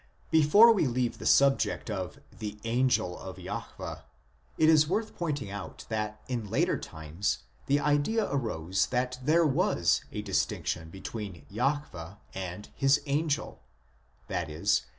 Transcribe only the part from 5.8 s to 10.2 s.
that in later times the idea arose that there was